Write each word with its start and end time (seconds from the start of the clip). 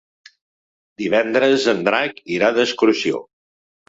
Divendres 1.01 1.67
en 1.73 1.83
Drac 1.89 2.17
irà 2.39 2.49
d'excursió. 2.57 3.21